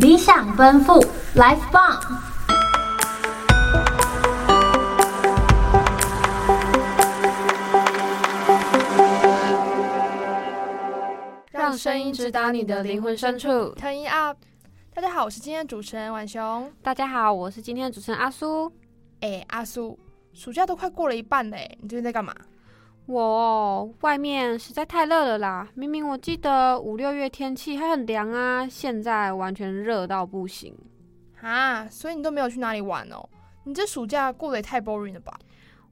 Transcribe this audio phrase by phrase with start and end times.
[0.00, 0.94] 理想奔赴
[1.34, 2.00] ，Life 棒！
[11.50, 14.38] 让声音直达你的灵魂深处，Turn it up！
[14.94, 16.72] 大家好，我是今天的主持人婉雄。
[16.82, 18.72] 大家好，我是今天的主持人阿苏。
[19.20, 19.98] 哎，阿苏，
[20.32, 22.34] 暑假都快过了一半嘞，你最近在干嘛？
[23.10, 25.68] 我外面实在太热了啦！
[25.74, 30.72] 明明我记得五六月天气还很凉啊，现在完全热到不行
[31.40, 31.88] 啊！
[31.88, 33.28] 所以你都没有去哪里玩哦？
[33.64, 35.36] 你这暑假过得也太 boring 了吧？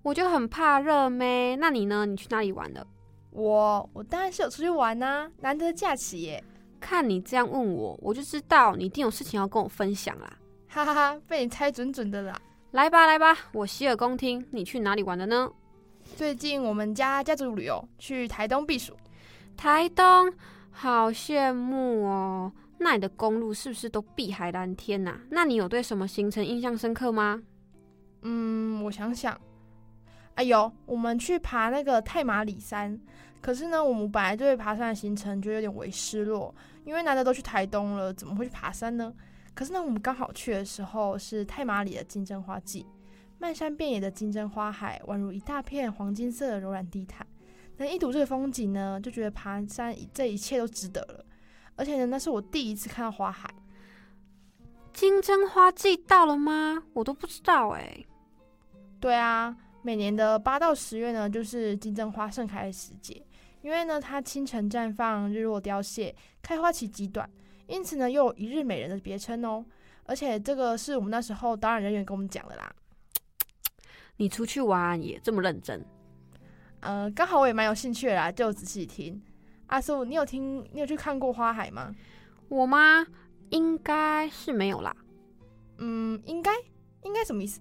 [0.03, 1.57] 我就很怕热咩？
[1.57, 2.07] 那你呢？
[2.07, 2.87] 你去哪里玩了？
[3.33, 6.45] 我我当然是有出去玩啊，难得假期耶！
[6.79, 10.39] 看你这样问我，我就知道你一定有事情要跟我分享啦！
[10.69, 12.41] 哈哈哈，被你猜准准的啦！
[12.71, 15.51] 来吧来吧，我洗耳恭听，你去哪里玩的呢？
[16.19, 18.93] 最近我们家家族旅游去台东避暑，
[19.57, 20.05] 台东
[20.69, 22.53] 好羡慕哦！
[22.77, 25.20] 那里的公路是不是都碧海蓝天呐？
[25.31, 27.41] 那你有对什么行程印象深刻吗？
[28.23, 29.41] 嗯，我想想，
[30.34, 33.01] 哎呦，我们去爬那个太马里山，
[33.41, 36.53] 可是呢，我们本来对爬山的行程就有点微失落，
[36.85, 39.14] 因为难得都去台东了，怎么会去爬山呢？
[39.55, 42.85] 可是呢，我们刚好去的时候是太马里的金针花季。
[43.39, 47.27] 漫山遍野的金针花海，宛如一大片黄金色的柔软地毯。
[47.77, 51.25] 能一睹这个风景呢，就觉得爬山这一切都值得了。
[51.77, 53.48] 而且呢，那是我第一次看到花海。
[54.92, 56.83] 金针花季到了吗？
[56.92, 58.05] 我都不知道哎。
[58.98, 63.25] 对啊，每年的八到十月呢，就是金针花盛开的时节。
[63.62, 67.30] 因为呢，它清晨绽放，日落凋谢，开花期极短，
[67.69, 69.64] 因此呢，又有一日美人的别称哦。
[70.05, 72.75] 而且这个是我们那时候导览人员跟我们讲的啦。
[74.19, 75.83] 你出去玩也这么认真？
[76.80, 79.20] 呃，刚好我也蛮有兴趣的啦，就仔细听。
[79.69, 80.64] 阿苏，你有听？
[80.72, 81.94] 你有去看过花海吗？
[82.48, 83.06] 我吗？
[83.50, 84.94] 应该是没有啦。
[85.78, 86.52] 嗯，应该？
[87.02, 87.61] 应该什么意思？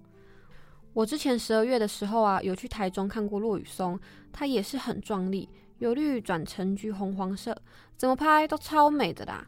[0.92, 3.98] 我之前十二月的时候啊，有去台中看过落羽松，
[4.32, 5.48] 它也是很壮丽，
[5.78, 7.56] 由绿转橙橘红黄色，
[7.96, 9.46] 怎么拍都超美的啦。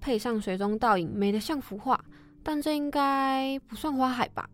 [0.00, 1.98] 配上水中倒影，美得像幅画。
[2.42, 4.48] 但这应该不算花海吧？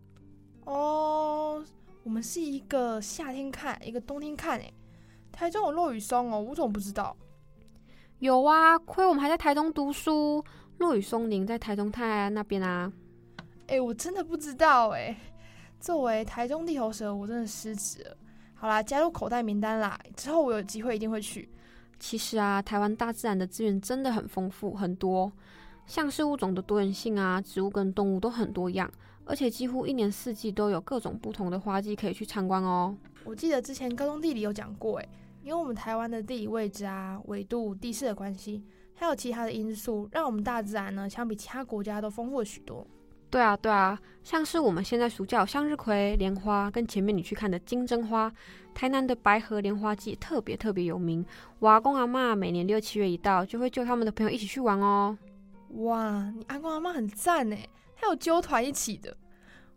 [0.65, 1.65] 哦。
[2.03, 4.73] 我们是一个夏天看，一个冬天看，诶，
[5.31, 7.15] 台中有落雨松哦，我怎么不知道？
[8.19, 10.43] 有啊，亏我们还在台东读书，
[10.77, 12.91] 落雨松林在台中泰安那边啊。
[13.67, 15.15] 哎，我真的不知道哎，
[15.79, 18.17] 作为台中地头蛇，我真的失职了。
[18.55, 21.49] 好啦，加入口袋名单啦，之后我有机会一定会去。
[21.99, 25.31] 其实啊，台湾大自然的资源真的很丰富，很多，
[25.89, 28.89] 像是物种的多元性啊，植物跟动物都很多样。
[29.25, 32.95] 而且几乎一年四季都有各种不同的花季可以去参观哦。
[33.23, 35.09] 我记得之前高中地理有讲过，诶，
[35.43, 38.63] 因为我们台湾的地理位置啊、纬度、地势的关系，
[38.93, 42.85] 还有其他的因素，让我们大自然呢相比其他国家都丰富了许多。
[43.31, 48.31] 对啊，对啊，像是我们现在暑假有向日葵、莲花，跟前面你去看的金针花，
[48.75, 51.25] 台南的白河莲花季特别特别有名。
[51.59, 55.17] 我阿公阿嬷每年六七月一到，就会叫他们的朋友一起去玩哦。
[55.69, 57.69] 哇，你阿公阿妈很赞诶。
[57.95, 59.15] 还有揪团一起的，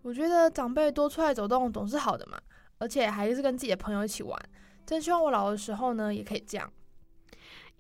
[0.03, 2.39] 我觉得长辈多出来走动总是好的嘛，
[2.79, 4.41] 而且还是跟自己的朋友一起玩，
[4.87, 6.71] 真希望我老的时候呢也可以这样，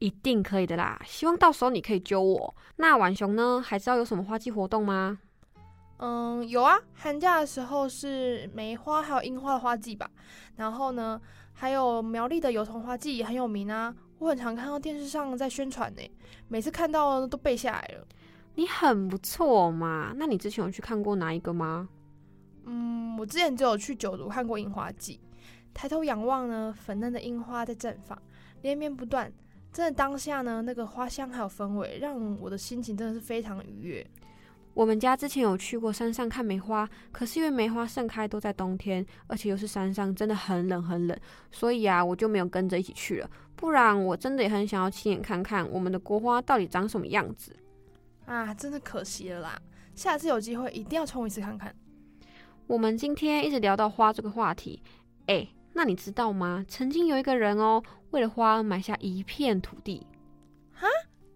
[0.00, 1.00] 一定可以的啦！
[1.06, 2.55] 希望到时候你可以揪我。
[2.75, 5.21] 那婉雄呢，还知道有什么花季活动吗？
[5.99, 10.11] 嗯，有啊，寒假的时候是梅花还有樱花的花季吧，
[10.56, 11.21] 然后呢，
[11.53, 16.10] 还有苗栗的油桐花季也很有名啊，我很常看到电视上在宣传呢，
[16.47, 18.06] 每次看到都背下来了。
[18.55, 21.88] 你很不错嘛，那你之前有去看过哪一个吗？
[22.65, 25.19] 嗯，我之前只有去九如看过樱花季，
[25.75, 28.16] 抬头仰望呢，粉嫩的樱花在绽放，
[28.61, 29.32] 连绵不断，
[29.72, 34.06] 真的当下呢，那个花香还有氛围，让我的心情真的是非常愉悦。
[34.75, 41.19] 我们家之前有去过山上看梅花，可是因为梅花盛开都在冬天，而且又是山上，真的很冷很冷，
[41.50, 43.31] 所以啊，我就没有跟着一起去了。
[43.55, 47.55] 不然我真的也很想要亲眼看看我们的国花到底长什么样子。
[48.25, 49.61] 啊，真的可惜了啦！
[49.94, 51.75] 下次有机会一定要冲一次看看。
[52.67, 54.82] 我们今天一直聊到花这个话题，
[55.26, 56.64] 哎，那你知道吗？
[56.67, 57.82] 曾经有一个人哦，
[58.12, 60.06] 为了花而买下一片土地。
[60.73, 60.87] 哈？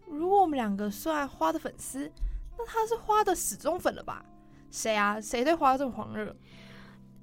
[0.09, 2.11] 如果我们两个算花的粉丝，
[2.59, 4.25] 那他是花的死忠粉了吧？
[4.71, 5.21] 谁啊？
[5.21, 6.35] 谁对花这么狂热？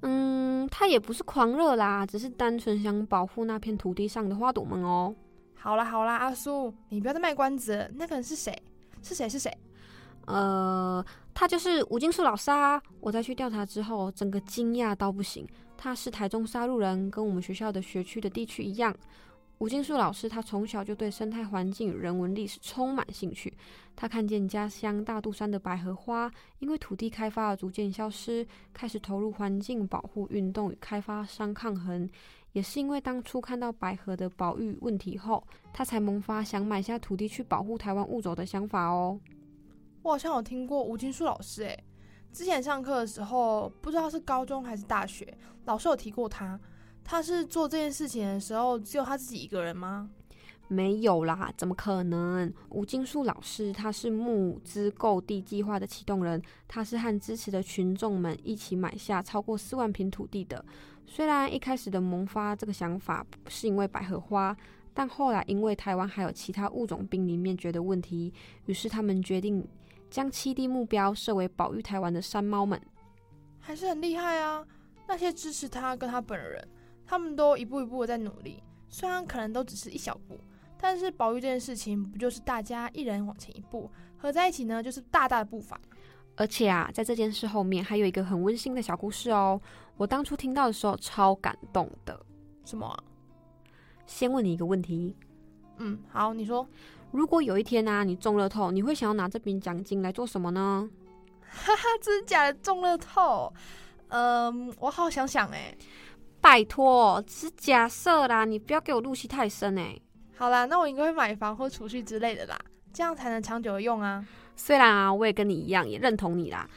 [0.02, 5.14] 嗯，他也不是狂热啦，只是单纯想保护那片土地上的花朵们哦。
[5.54, 8.54] 好啦好啦，阿苏，你不要再卖关子了，那个人是谁？
[9.02, 9.28] 是谁？
[9.28, 9.50] 是谁？
[10.26, 11.04] 呃，
[11.34, 12.80] 他就是吴金树老师啊！
[13.00, 15.46] 我在去调查之后，整个惊讶到不行。
[15.76, 18.94] 他是台中沙鹿人，跟我们学校的学区的地区一样。
[19.58, 23.56] 吴金树老师他从小就对生态环境人文历史充满兴趣。
[23.96, 32.08] 他看见家乡大肚山的百合花因为土地开发而逐渐消失，开始投入环境保护运动与开发商抗衡。
[32.52, 35.42] 也是因为当初看到百合的保育问题后，
[35.72, 39.18] 他才萌发想买下土地去保护台湾物种的想法哦。
[40.02, 41.84] 我好像有听过吴金树老师，诶，
[42.32, 46.58] 之前上课的时候，不知道是高中还是大学，老师有提过他。
[47.04, 50.10] 他是做这件事情的时候，只有他自己一个人吗？
[50.66, 52.50] 没有啦，怎么可能？
[52.70, 60.64] 吴金树老师他是募资购地计划的启动人，他是和支持的群众们一起买下超过四万平土地的。
[61.06, 64.56] 虽然一开始的萌发这个想法是因为百合花，
[64.94, 68.32] 但后来因为台湾还有其他物种濒临灭绝的问题，
[68.64, 69.62] 于是他们决定
[70.10, 72.80] 将七地目标设为保育台湾的山猫们。
[73.60, 74.66] 还是很厉害啊！
[75.06, 76.66] 那些支持他跟他本人。
[77.06, 80.38] 他们都一步一步的在努力，虽然可能都只是一小步，
[80.80, 85.80] 但是保育这件事情不就是大家一人往前一步，合在一起呢，就是大大的步伐。
[86.36, 89.60] 而且啊，在这件事后面还有一个很温馨的小故事哦。
[89.96, 92.18] 我当初听到的时候超感动的。
[92.64, 92.98] 什么啊？
[94.06, 95.14] 先问你一个问题。
[95.78, 96.66] 嗯，好，你说。
[97.12, 100.90] 如果有一天啊，你中乐透，你会想要拿这笔奖金来做什么呢？
[101.48, 102.54] 哈哈，真的假的？
[102.54, 103.52] 中乐透？
[104.08, 105.72] 嗯，我好好想想哎。
[106.44, 109.98] 拜托，只是假设啦，你不要给我入戏太深哎。
[110.36, 112.58] 好啦，那我应该会买房或储蓄之类的啦，
[112.92, 114.22] 这样才能长久的用啊。
[114.54, 116.68] 虽然啊，我也跟你一样，也认同你啦，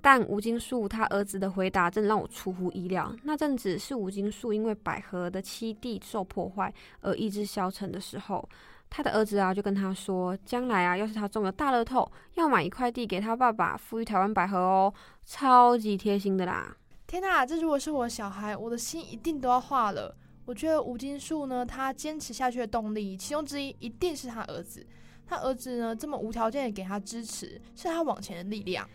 [0.00, 3.14] 但吴金树他儿子的回答真的让我出乎意料。
[3.22, 8.46] 那阵子是吴金树因为百合的七地受破坏而意志消沉的时候，
[8.90, 14.92] 他的儿子啊就跟他说，将来啊，要是他中了大乐透，要买一块地给他爸爸，富裕台湾百合哦，
[15.24, 16.76] 超级贴心的啦。
[17.12, 20.16] 天哪，这如果是我小孩，我的心一定都要化了。
[20.46, 24.86] 我觉得吴金树呢，他坚持下去的动力，其中之一一定是他儿子。
[25.26, 28.88] 他儿子呢，这么无条件的给他支持，是他往前的力量。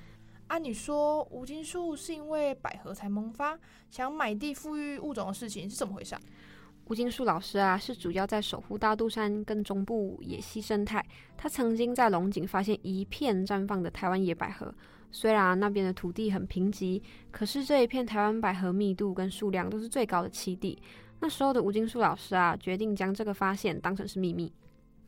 [0.48, 3.56] 按、啊、你说，吴金树是因为百合才萌发，
[3.92, 6.16] 想买地复育物种的事情是怎么回事？
[6.86, 11.06] 吴金树老师啊，是主要在守护大肚山跟中部野溪生态。
[11.38, 14.74] 他曾经在龙井发现一片绽放的台湾野百合。
[15.12, 17.02] 虽然那边的土地很贫瘠，
[17.32, 20.78] 可是这一片台湾百合密度跟数量都是最高的七地。
[21.20, 24.52] 那时候的吴金树老师啊，决定将这个发现当成是秘密。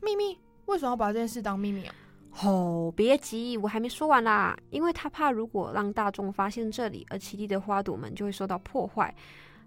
[0.02, 0.36] 秘密？
[0.66, 1.94] 为什么要把这件事当秘密啊？
[2.42, 4.56] 哦，别急，我还没说完啦。
[4.70, 9.14] 因为他怕如果让大众发现这里，而七地的花朵们就会受到破坏。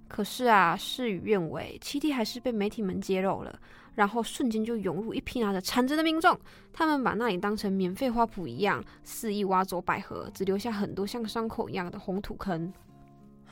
[0.07, 3.57] 可是啊，事与愿违，七地还是被媒体们揭露了。
[3.95, 6.37] 然后瞬间就涌入一批拿着铲子的民众，
[6.71, 12.73] 他们把那里当成免费花圃一样，肆意挖走百合，只留下很多像伤口一样的红土坑。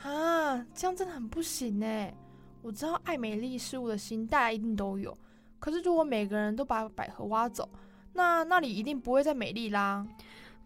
[0.02, 2.08] 啊，这样真的很不行呢。
[2.60, 5.16] 我知道爱美丽事物的心大家一定都有，
[5.58, 7.68] 可是如果每个人都把百合挖走，
[8.12, 10.06] 那那里一定不会再美丽啦。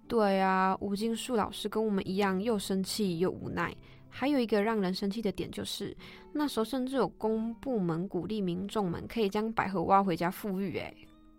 [0.09, 3.75] 对啊，吴金树老师跟我们一样，又生气又无奈。
[4.09, 5.97] 还有一个让人生气的点就是，
[6.33, 10.79] 那时候甚至有公部门鼓励民众们可以将百合挖回家复育。
[10.79, 10.95] 哎，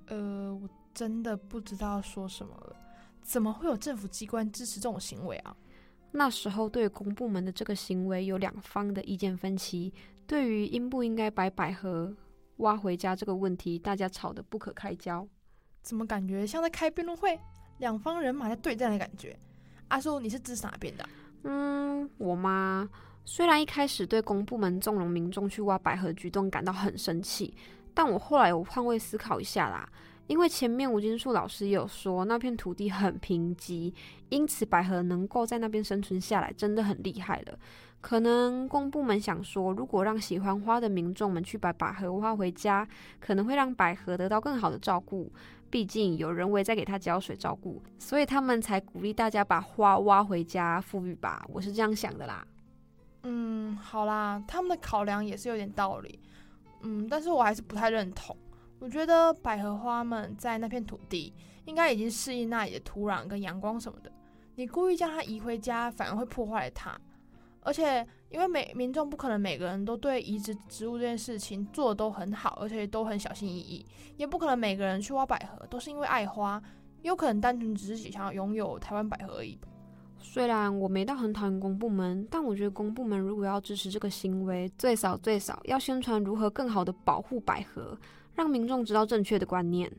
[0.08, 2.76] 呃，我真的不知道说什么了。
[3.22, 5.56] 怎么会有政府机关支持这种行为啊？
[6.12, 9.94] 那时候对公部门的这个行为有两方的意见分歧。
[10.26, 12.16] 对于应不应该把百合
[12.58, 15.28] 挖回家这个问题，大家吵得不可开交。
[15.82, 17.40] 怎么感觉像在开辩论会？
[17.80, 19.38] 两方人马在对战的感觉。
[19.90, 21.08] 阿叔，你是支持哪边的？
[21.44, 22.88] 嗯，我妈
[23.26, 27.54] 虽然一开始对公部门纵容民众去挖百合举动感到很生气，
[27.94, 29.88] 但我后来有换位思考一下啦。
[30.28, 33.94] 因为前面吴金树老师也有说那片土地很贫瘠，
[34.28, 37.58] 因此百合能够在那边生存下来真的很厉害了。
[38.02, 42.88] 可能公部门想说，如果让喜欢花的民众们去把百合挖回家，
[43.22, 45.32] 可能会让百合得到更好的照顾。
[45.70, 51.46] 毕竟有人为在给他浇水照顾，所以他们才鼓励大家把花挖回家复育吧。
[51.50, 52.46] 我是这样想的啦。
[53.24, 56.20] 嗯，好啦，他们的考量也是有点道理。
[56.82, 58.36] 嗯，但是我还是不太认同。
[58.80, 61.34] 我觉得百合花们在那片土地
[61.66, 64.12] 应该已经适应那里的土壤跟阳光什么的。
[64.56, 66.96] 你故意将它移回家，反而会破坏它。
[67.62, 73.86] 而且，因为每民众不可能每个人都对移植植物这件事情做的都很好，而且都很小心翼翼，
[74.18, 76.62] 也不可能每个人去挖百合都是因为爱花，
[77.02, 79.58] 也有可能单纯只是想要拥有台湾百合而已。
[80.20, 87.98] 虽然我没到很讨厌公部门，但我觉得公部门如果要支持这个行为，最少最少要宣传如何更好的保护百合，
[88.36, 89.90] 让民众知道正确的观念。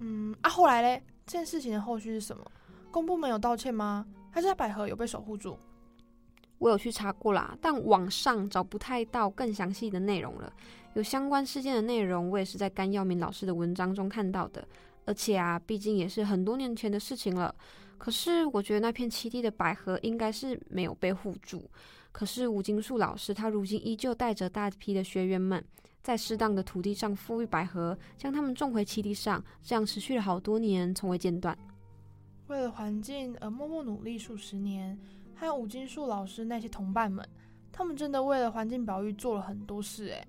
[0.00, 2.44] 嗯啊，后来嘞，这件事情的后续是什么？
[2.90, 4.04] 公部门有道歉吗？
[4.30, 5.56] 还是百合有被守护住？
[6.60, 10.52] 我有去查过啦，但网上找不太到更详细的内容了。
[10.94, 14.66] 有相关事件的内容，我也是在甘耀明老师的文章中看到的。
[15.06, 17.52] 而且啊，毕竟也是很多年前的事情了。
[17.96, 21.68] 可是我觉得那片七地的百合应该是没有被护住。
[22.12, 25.64] 可是吴金树老师他如今依旧带着大批的学员们，
[26.02, 31.56] 在适当的土地上复育百合，将它们种回七地上，这样持续了好多年，从未间断。
[32.48, 34.98] 为了环境而默默努力数十年，
[35.40, 37.26] 还有吴金树老师那些同伴们，
[37.72, 40.22] 他们真的为了环境保育做了很多事诶，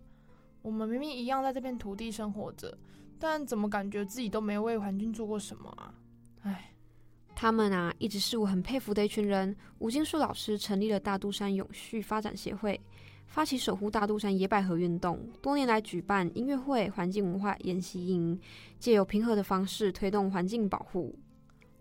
[0.61, 2.77] 我们明明一样在这片土地生活着。
[3.19, 5.93] 但怎么感觉自己都没为环境做过什么啊？
[6.43, 6.73] 唉，
[7.35, 9.53] 他们啊，一直是我很佩服的一群人。
[9.79, 12.79] 吴金树老师成立了大肚山永续发展协会，
[13.25, 18.39] 发起守护大肚山野百合运动，多年来举办音乐会、环境文化研习营，
[18.79, 21.13] 借由平和的方式推动环境保护。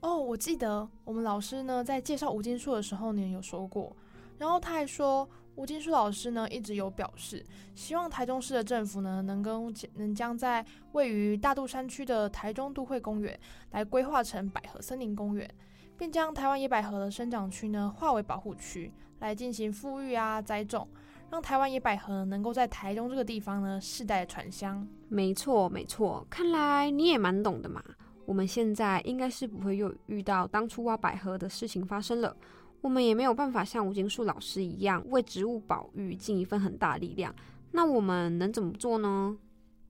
[0.00, 3.94] 哦，我记得我们老师呢在介绍吴金树的时候呢有说过，
[4.38, 5.28] 然后他还说。
[5.56, 13.38] 吴金树老师呢，一直有表示，希望台中市的政府呢，能跟能将在位于大肚山区的台中都会公园
[13.72, 15.46] 来规划成百合森林公园，
[15.98, 20.88] 并将台湾野百合的生长区呢划为保护区，来进行复育啊栽种，
[21.30, 24.86] 让台湾野百合能够在台中这个地方呢世代传香。
[25.08, 27.84] 没错，没错，看来你也蛮懂的嘛。
[28.30, 32.36] 我们现在应该是不会又遇到当初挖百合的事情发生了。
[32.80, 37.34] 我们也没有办法像吴金树老师一样为植物保育尽一份很大力量。
[37.72, 39.36] 那我们能怎么做呢？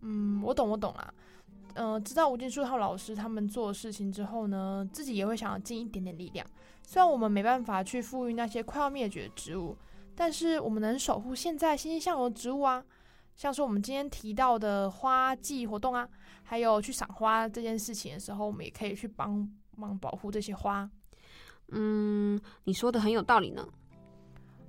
[0.00, 1.12] 嗯，我懂，我懂啦。
[1.74, 6.46] 呃，知道吴金树和老师他们做事情之后呢，自己也会想要尽一点点力量。
[6.82, 9.76] 虽然我们没办法去复育那些快要灭绝的植物，
[10.14, 12.82] 但是我们能守护现在欣欣向荣的植物啊。
[13.40, 16.06] 像是我们今天提到的花季活动啊，
[16.42, 20.86] 还有去赏花这件事情的时候，我们也可以去帮忙保护这些花。
[21.68, 23.66] 嗯，你说的很有道理呢。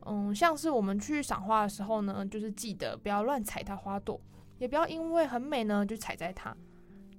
[0.05, 4.17] 嗯，像是我们去赏花的时候呢，就是记得不要乱踩它花朵，
[4.57, 6.55] 也不要因为很美呢就采摘它。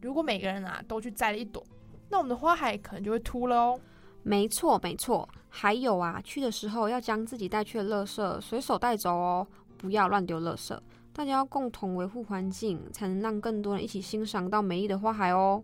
[0.00, 1.62] 如果每个人啊都去摘了一朵，
[2.08, 3.78] 那我们的花海可能就会秃了哦。
[4.22, 5.28] 没错，没错。
[5.50, 10.74] 还有啊，去的时候要将自己带去的垃圾随手带走哦，不要乱丢垃圾。
[11.12, 15.62] 大家要共同维护环境，才能让更多人一起欣赏到美丽的花海哦。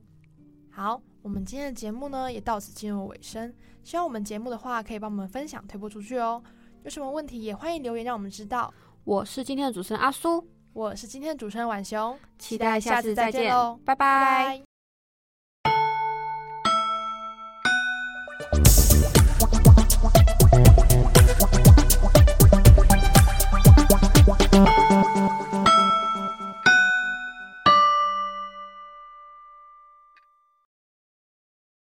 [0.71, 1.01] 好。
[1.21, 3.53] 我们今天的节目呢，也到此进入尾声。
[3.83, 6.43] 希望我们节目的话，可以帮我们分享推播出去哦。
[6.85, 8.73] 有什么问题，也欢迎留言让我们知道。
[9.05, 14.63] 我是今天的主持人阿苏，我是今天的主持人浣熊，期待下次再见喽，拜拜。
[15.65, 15.73] 拜
[18.53, 19.18] 拜。